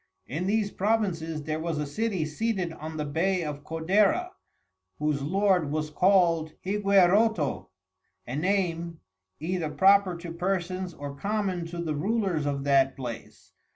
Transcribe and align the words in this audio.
In 0.25 0.47
these 0.47 0.71
Provinces, 0.71 1.43
there 1.43 1.59
was 1.59 1.77
a 1.77 1.85
City 1.85 2.25
seated 2.25 2.73
on 2.73 2.97
the 2.97 3.05
Bay 3.05 3.43
of 3.43 3.63
Codera, 3.63 4.31
whose 4.97 5.21
Lord 5.21 5.69
was 5.69 5.91
call'd 5.91 6.53
Higueroto, 6.65 7.67
a 8.25 8.35
Name, 8.35 8.99
either 9.39 9.69
proper 9.69 10.17
to 10.17 10.33
Persons 10.33 10.95
or 10.95 11.13
common 11.15 11.67
to 11.67 11.77
the 11.79 11.93
Rulers 11.93 12.47
of 12.47 12.63
that 12.63 12.95
Place. 12.95 13.53